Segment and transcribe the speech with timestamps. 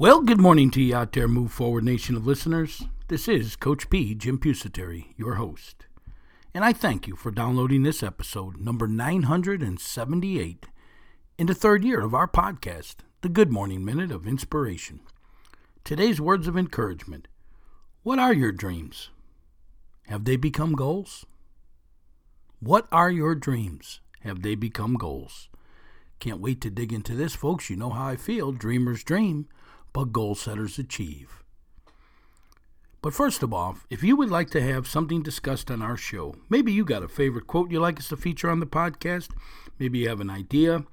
[0.00, 2.84] Well, good morning to you out there, Move Forward Nation of listeners.
[3.08, 5.84] This is Coach P, Jim Pusateri, your host.
[6.54, 10.66] And I thank you for downloading this episode, number 978,
[11.36, 15.00] in the third year of our podcast, The Good Morning Minute of Inspiration.
[15.84, 17.28] Today's words of encouragement
[18.02, 19.10] What are your dreams?
[20.06, 21.26] Have they become goals?
[22.58, 24.00] What are your dreams?
[24.20, 25.50] Have they become goals?
[26.20, 27.68] Can't wait to dig into this, folks.
[27.68, 28.50] You know how I feel.
[28.50, 29.46] Dreamers dream
[29.92, 31.42] but goal setters achieve.
[33.02, 36.34] But first of all, if you would like to have something discussed on our show,
[36.50, 39.30] maybe you got a favorite quote you'd like us to feature on the podcast,
[39.78, 40.84] maybe you have an idea,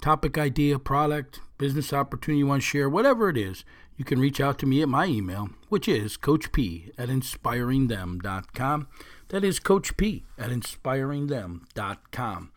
[0.00, 3.64] topic idea, product, business opportunity you want to share, whatever it is,
[3.96, 8.88] you can reach out to me at my email, which is coachp at inspiringthem.com.
[9.28, 12.52] That is Coach P at inspiringthem.com.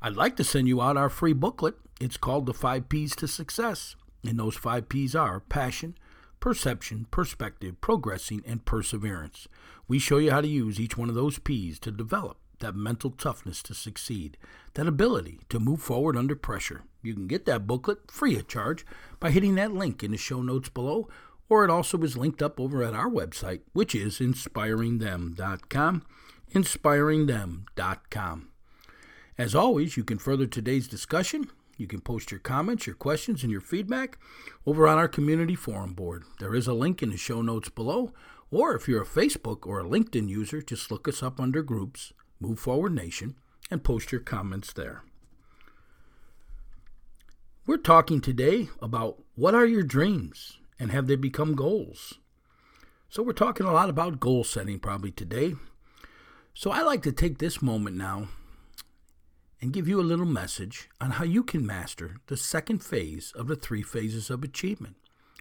[0.00, 1.74] I'd like to send you out our free booklet.
[2.00, 3.96] It's called The Five P's to Success.
[4.28, 5.96] And those five P's are passion,
[6.40, 9.48] perception, perspective, progressing, and perseverance.
[9.88, 13.10] We show you how to use each one of those P's to develop that mental
[13.10, 14.36] toughness to succeed,
[14.74, 16.84] that ability to move forward under pressure.
[17.02, 18.86] You can get that booklet free of charge
[19.20, 21.08] by hitting that link in the show notes below,
[21.48, 26.02] or it also is linked up over at our website, which is inspiringthem.com.
[26.52, 28.48] Inspiringthem.com.
[29.38, 33.52] As always, you can further today's discussion you can post your comments, your questions, and
[33.52, 34.18] your feedback
[34.64, 36.24] over on our community forum board.
[36.40, 38.12] There is a link in the show notes below,
[38.50, 42.12] or if you're a Facebook or a LinkedIn user, just look us up under groups,
[42.40, 43.36] Move Forward Nation,
[43.70, 45.02] and post your comments there.
[47.66, 52.14] We're talking today about what are your dreams and have they become goals?
[53.08, 55.54] So, we're talking a lot about goal setting probably today.
[56.54, 58.28] So, I like to take this moment now
[59.60, 63.48] and give you a little message on how you can master the second phase of
[63.48, 64.96] the three phases of achievement,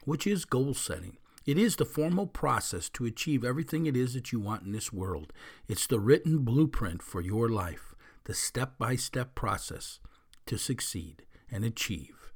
[0.05, 1.17] which is goal setting.
[1.45, 4.91] It is the formal process to achieve everything it is that you want in this
[4.91, 5.31] world.
[5.67, 7.93] It's the written blueprint for your life,
[8.23, 9.99] the step by step process
[10.47, 12.31] to succeed and achieve.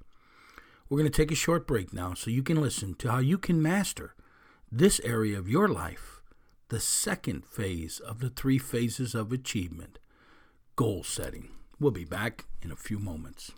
[0.90, 3.38] We're going to take a short break now so you can listen to how you
[3.38, 4.16] can master
[4.72, 6.22] this area of your life,
[6.70, 9.98] the second phase of the three phases of achievement
[10.76, 11.50] goal setting.
[11.80, 13.52] We'll be back in a few moments.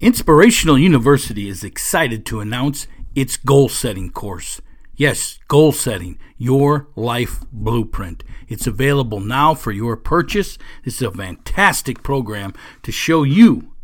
[0.00, 4.60] Inspirational University is excited to announce its goal setting course.
[4.96, 8.24] Yes, goal setting, your life blueprint.
[8.48, 10.56] It's available now for your purchase.
[10.84, 13.74] This is a fantastic program to show you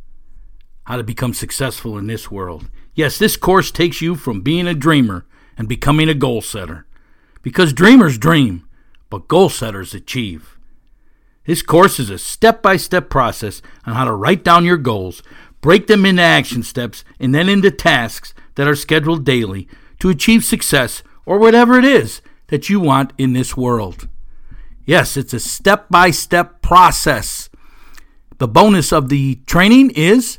[0.84, 2.70] how to become successful in this world.
[2.94, 5.26] Yes, this course takes you from being a dreamer
[5.58, 6.86] and becoming a goal setter.
[7.42, 8.66] Because dreamers dream,
[9.10, 10.53] but goal setters achieve.
[11.46, 15.22] This course is a step by step process on how to write down your goals,
[15.60, 19.68] break them into action steps, and then into tasks that are scheduled daily
[19.98, 24.08] to achieve success or whatever it is that you want in this world.
[24.86, 27.48] Yes, it's a step by step process.
[28.38, 30.38] The bonus of the training is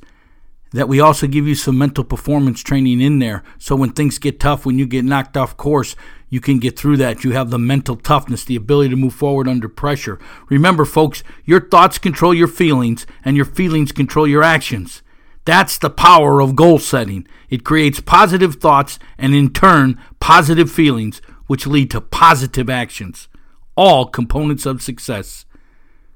[0.72, 3.44] that we also give you some mental performance training in there.
[3.58, 5.96] So when things get tough, when you get knocked off course,
[6.30, 7.24] you can get through that.
[7.24, 10.20] You have the mental toughness, the ability to move forward under pressure.
[10.50, 15.02] Remember, folks, your thoughts control your feelings, and your feelings control your actions.
[15.46, 17.28] That's the power of goal setting.
[17.50, 23.28] It creates positive thoughts and, in turn, positive feelings, which lead to positive actions,
[23.76, 25.46] all components of success.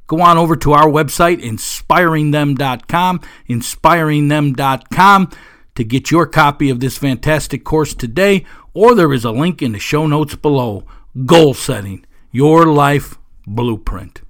[0.08, 5.32] Go on over to our website, inspiringthem.com, inspiringthem.com,
[5.76, 8.44] to get your copy of this fantastic course today,
[8.80, 10.86] or there is a link in the show notes below.
[11.26, 14.22] Goal setting, your life blueprint.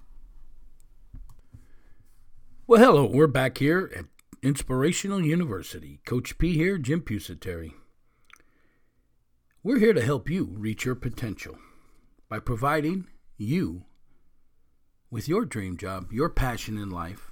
[2.65, 4.05] Well, hello, we're back here at
[4.41, 5.99] Inspirational University.
[6.03, 7.73] Coach P here, Jim Pusateri.
[9.61, 11.59] We're here to help you reach your potential
[12.27, 13.05] by providing
[13.37, 13.83] you
[15.11, 17.29] with your dream job, your passion in life,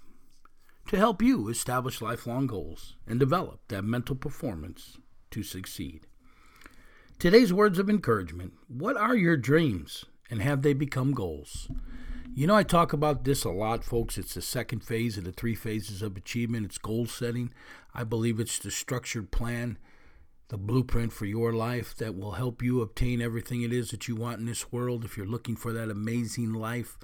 [0.87, 4.99] to help you establish lifelong goals and develop that mental performance
[5.31, 6.05] to succeed.
[7.19, 11.67] Today's words of encouragement What are your dreams and have they become goals?
[12.35, 14.19] You know, I talk about this a lot, folks.
[14.19, 16.67] It's the second phase of the three phases of achievement.
[16.67, 17.51] It's goal setting.
[17.91, 19.79] I believe it's the structured plan
[20.49, 24.15] the blueprint for your life that will help you obtain everything it is that you
[24.15, 25.03] want in this world.
[25.03, 26.97] If you're looking for that amazing life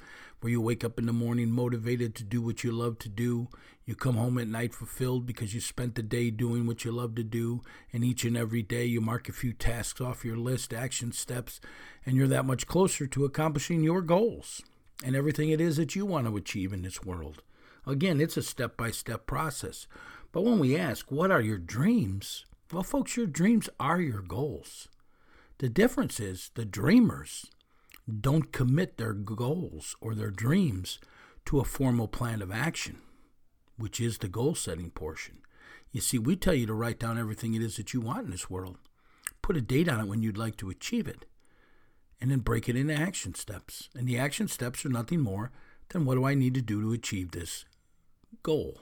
[0.43, 3.47] where you wake up in the morning motivated to do what you love to do,
[3.85, 7.15] you come home at night fulfilled because you spent the day doing what you love
[7.15, 7.61] to do,
[7.93, 11.61] and each and every day you mark a few tasks off your list, action steps,
[12.05, 14.61] and you're that much closer to accomplishing your goals
[15.03, 17.41] and everything it is that you want to achieve in this world.
[17.85, 19.87] Again, it's a step by step process.
[20.31, 22.45] But when we ask, what are your dreams?
[22.71, 24.87] Well, folks, your dreams are your goals.
[25.59, 27.49] The difference is the dreamers
[28.19, 30.99] don't commit their goals or their dreams
[31.45, 32.97] to a formal plan of action,
[33.77, 35.39] which is the goal setting portion.
[35.91, 38.31] You see, we tell you to write down everything it is that you want in
[38.31, 38.77] this world,
[39.41, 41.25] put a date on it when you'd like to achieve it,
[42.19, 43.89] and then break it into action steps.
[43.95, 45.51] And the action steps are nothing more
[45.89, 47.65] than what do I need to do to achieve this
[48.41, 48.79] goal?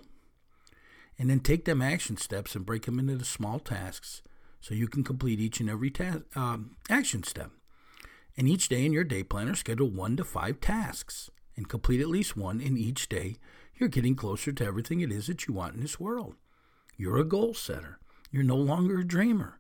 [1.21, 4.23] and then take them action steps and break them into the small tasks
[4.59, 7.51] so you can complete each and every ta- um, action step.
[8.37, 12.07] And each day in your day planner, schedule one to five tasks and complete at
[12.07, 13.35] least one in each day.
[13.75, 16.35] You're getting closer to everything it is that you want in this world.
[16.97, 17.99] You're a goal setter.
[18.31, 19.59] You're no longer a dreamer.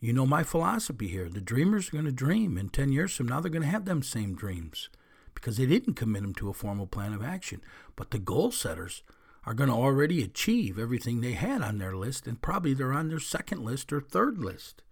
[0.00, 1.28] You know my philosophy here.
[1.28, 3.86] The dreamers are going to dream, and 10 years from now, they're going to have
[3.86, 4.90] them same dreams
[5.34, 7.60] because they didn't commit them to a formal plan of action.
[7.96, 9.02] But the goal setters,
[9.46, 13.08] are going to already achieve everything they had on their list, and probably they're on
[13.08, 14.82] their second list or third list.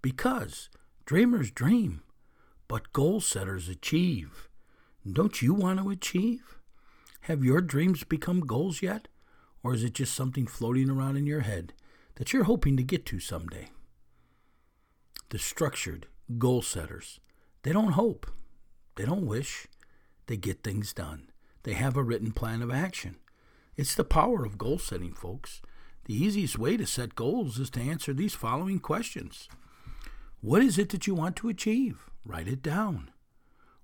[0.00, 0.68] Because
[1.06, 2.02] dreamers dream,
[2.68, 4.48] but goal setters achieve.
[5.10, 6.58] Don't you want to achieve?
[7.22, 9.08] Have your dreams become goals yet?
[9.62, 11.72] Or is it just something floating around in your head
[12.16, 13.70] that you're hoping to get to someday?
[15.30, 16.06] The structured
[16.38, 17.20] goal setters,
[17.62, 18.30] they don't hope,
[18.96, 19.66] they don't wish,
[20.26, 21.30] they get things done.
[21.62, 23.16] They have a written plan of action.
[23.76, 25.62] It's the power of goal setting, folks.
[26.04, 29.48] The easiest way to set goals is to answer these following questions
[30.40, 32.10] What is it that you want to achieve?
[32.24, 33.10] Write it down.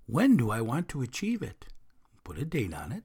[0.05, 1.65] When do I want to achieve it?
[2.23, 3.03] Put a date on it.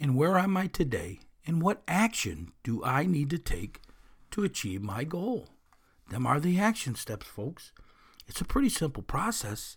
[0.00, 1.20] And where am I today?
[1.46, 3.80] And what action do I need to take
[4.30, 5.48] to achieve my goal?
[6.10, 7.72] Them are the action steps, folks.
[8.26, 9.76] It's a pretty simple process,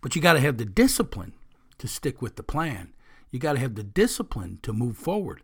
[0.00, 1.34] but you got to have the discipline
[1.78, 2.92] to stick with the plan
[3.30, 5.42] you got to have the discipline to move forward.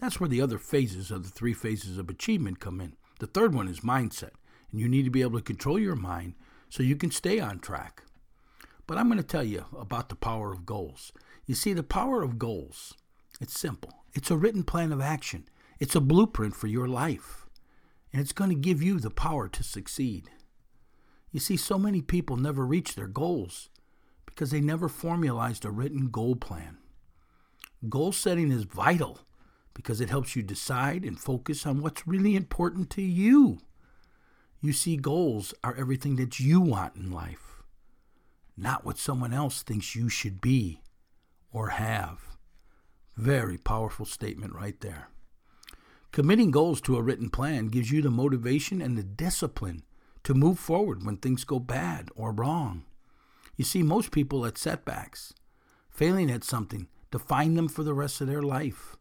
[0.00, 2.94] That's where the other phases of the three phases of achievement come in.
[3.18, 4.30] The third one is mindset,
[4.70, 6.34] and you need to be able to control your mind
[6.74, 8.02] so you can stay on track.
[8.88, 11.12] But I'm going to tell you about the power of goals.
[11.46, 12.94] You see, the power of goals,
[13.40, 14.02] it's simple.
[14.12, 15.48] It's a written plan of action.
[15.78, 17.46] It's a blueprint for your life.
[18.12, 20.30] And it's going to give you the power to succeed.
[21.30, 23.68] You see, so many people never reach their goals
[24.26, 26.78] because they never formalized a written goal plan.
[27.88, 29.20] Goal setting is vital
[29.74, 33.60] because it helps you decide and focus on what's really important to you.
[34.64, 37.62] You see, goals are everything that you want in life,
[38.56, 40.80] not what someone else thinks you should be
[41.52, 42.38] or have.
[43.14, 45.10] Very powerful statement right there.
[46.12, 49.82] Committing goals to a written plan gives you the motivation and the discipline
[50.22, 52.84] to move forward when things go bad or wrong.
[53.58, 55.34] You see, most people at setbacks,
[55.90, 58.96] failing at something, define them for the rest of their life.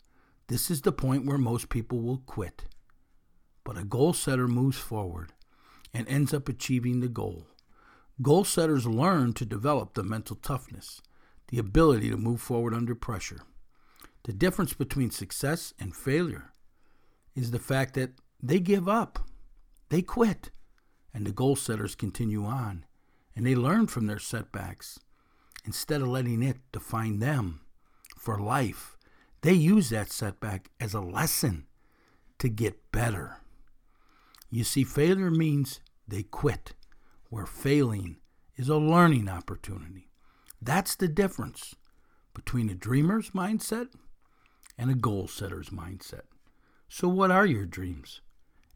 [0.48, 2.65] This is the point where most people will quit.
[3.63, 5.32] But a goal setter moves forward
[5.93, 7.47] and ends up achieving the goal.
[8.21, 11.01] Goal setters learn to develop the mental toughness,
[11.50, 13.41] the ability to move forward under pressure.
[14.23, 16.51] The difference between success and failure
[17.35, 19.19] is the fact that they give up,
[19.89, 20.51] they quit,
[21.13, 22.85] and the goal setters continue on,
[23.35, 25.00] and they learn from their setbacks
[25.65, 27.62] instead of letting it define them
[28.17, 28.97] for life.
[29.41, 31.65] They use that setback as a lesson
[32.39, 33.38] to get better.
[34.53, 36.74] You see, failure means they quit,
[37.31, 38.17] where failing
[38.55, 40.12] is a learning opportunity.
[40.62, 41.74] That's the difference
[42.36, 43.88] between a dreamer's mindset
[44.77, 46.25] and a goal setter's mindset.
[46.88, 48.22] So, what are your dreams?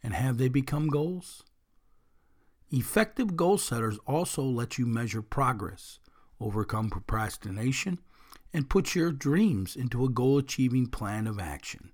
[0.02, 1.44] And have they become goals?
[2.72, 6.00] Effective goal setters also let you measure progress,
[6.42, 8.00] overcome procrastination,
[8.52, 11.92] and put your dreams into a goal achieving plan of action.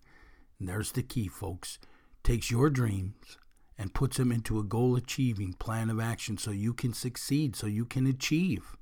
[0.57, 1.79] And there's the key, folks.
[2.23, 3.37] Takes your dreams
[3.77, 7.67] and puts them into a goal achieving plan of action so you can succeed, so
[7.67, 8.75] you can achieve.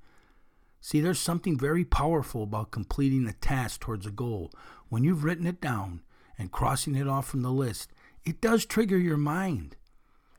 [0.81, 4.51] See, there's something very powerful about completing a task towards a goal.
[4.89, 6.01] When you've written it down
[6.37, 7.91] and crossing it off from the list,
[8.25, 9.75] it does trigger your mind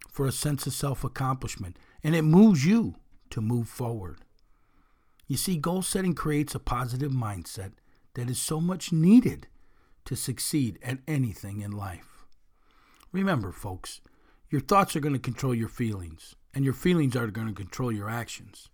[0.08, 2.96] for a sense of self accomplishment and it moves you
[3.30, 4.18] to move forward.
[5.26, 7.72] You see, goal setting creates a positive mindset
[8.14, 9.46] that is so much needed
[10.04, 12.26] to succeed at anything in life.
[13.12, 14.00] Remember, folks,
[14.52, 17.90] your thoughts are going to control your feelings, and your feelings are going to control
[17.90, 18.68] your actions.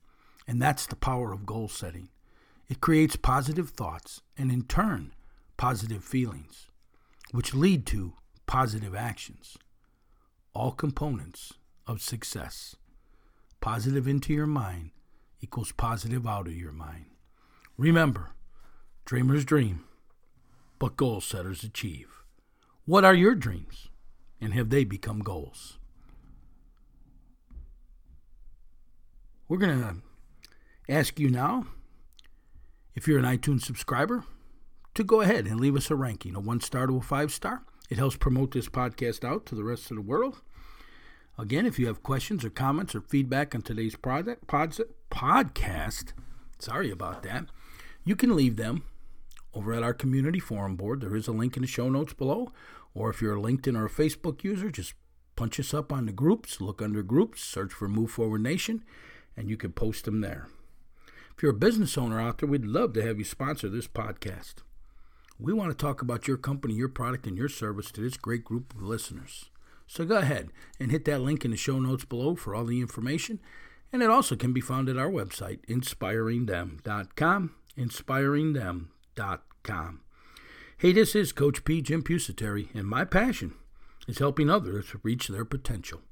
[0.49, 2.09] And that's the power of goal setting.
[2.69, 5.13] It creates positive thoughts and, in turn,
[5.57, 6.67] positive feelings,
[7.31, 8.15] which lead to
[8.47, 9.57] positive actions.
[10.53, 11.55] All components
[11.87, 12.75] of success.
[13.61, 14.91] Positive into your mind
[15.41, 17.07] equals positive out of your mind.
[17.77, 18.31] Remember,
[19.05, 19.85] dreamers dream,
[20.81, 22.25] but goal setters achieve.
[22.85, 23.88] What are your dreams,
[24.41, 25.79] and have they become goals?
[29.49, 29.97] We're going to
[30.93, 31.67] ask you now,
[32.95, 34.25] if you're an iTunes subscriber,
[34.95, 37.63] to go ahead and leave us a ranking, a one star to a five star.
[37.89, 40.43] It helps promote this podcast out to the rest of the world.
[41.39, 44.81] Again, if you have questions or comments or feedback on today's project, pods,
[45.11, 46.13] podcast,
[46.59, 47.47] sorry about that,
[48.05, 48.83] you can leave them
[49.55, 51.01] over at our community forum board.
[51.01, 52.53] There is a link in the show notes below.
[52.95, 54.95] Or if you're a LinkedIn or a Facebook user, just
[55.37, 58.85] punch us up on the groups, look under groups, search for Move Forward Nation,
[59.37, 60.49] and you can post them there.
[61.37, 64.55] If you're a business owner out there, we'd love to have you sponsor this podcast.
[65.39, 68.45] We want to talk about your company, your product, and your service to this great
[68.45, 69.51] group of listeners.
[69.87, 72.81] So go ahead and hit that link in the show notes below for all the
[72.81, 73.39] information.
[73.93, 77.55] And it also can be found at our website, inspiringthem.com.
[77.77, 80.01] Inspiringthem.com.
[80.81, 81.83] Hey, this is Coach P.
[81.83, 83.55] Jim Pusateri, and my passion
[84.07, 86.03] is helping others reach their potential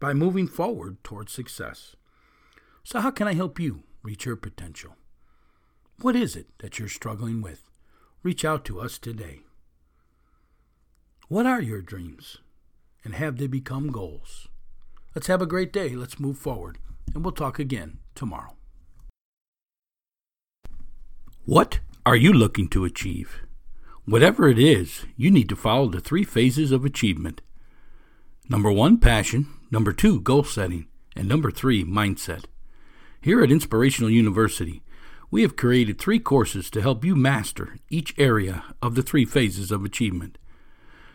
[0.00, 1.94] by moving forward towards success.
[2.82, 4.96] So, how can I help you reach your potential?
[6.00, 7.68] What is it that you're struggling with?
[8.22, 9.40] Reach out to us today.
[11.28, 12.38] What are your dreams?
[13.04, 14.48] And have they become goals?
[15.14, 15.90] Let's have a great day.
[15.90, 16.78] Let's move forward.
[17.14, 18.56] And we'll talk again tomorrow.
[21.44, 23.42] What are you looking to achieve?
[24.08, 27.42] Whatever it is, you need to follow the three phases of achievement.
[28.48, 29.48] Number one, passion.
[29.70, 30.86] Number two, goal setting.
[31.14, 32.46] And number three, mindset.
[33.20, 34.82] Here at Inspirational University,
[35.30, 39.70] we have created three courses to help you master each area of the three phases
[39.70, 40.38] of achievement.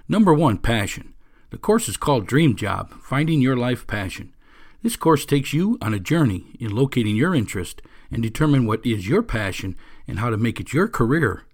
[0.08, 1.16] Number one, passion.
[1.50, 4.36] The course is called Dream Job Finding Your Life Passion.
[4.84, 7.82] This course takes you on a journey in locating your interest
[8.12, 9.76] and determine what is your passion
[10.08, 11.46] and how to make it your career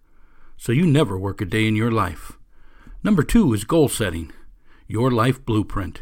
[0.59, 2.33] so you never work a day in your life.
[3.01, 4.33] Number two is goal setting,
[4.87, 6.01] your life blueprint.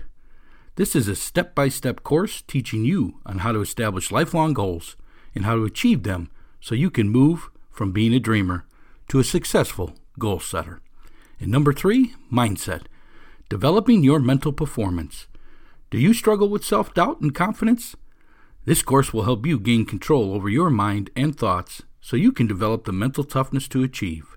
[0.77, 4.95] This is a step by step course teaching you on how to establish lifelong goals
[5.35, 8.65] and how to achieve them so you can move from being a dreamer
[9.09, 10.81] to a successful goal setter.
[11.39, 12.87] And number three, mindset,
[13.49, 15.27] developing your mental performance.
[15.91, 17.95] Do you struggle with self doubt and confidence?
[18.65, 22.47] This course will help you gain control over your mind and thoughts so you can
[22.47, 24.36] develop the mental toughness to achieve.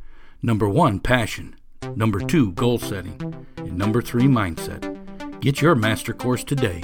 [0.41, 1.55] Number one, passion.
[1.95, 3.45] Number two, goal setting.
[3.57, 4.97] And number three, mindset.
[5.39, 6.81] Get your master course today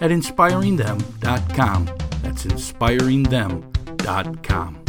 [0.00, 1.86] at inspiringthem.com.
[2.22, 4.87] That's inspiringthem.com.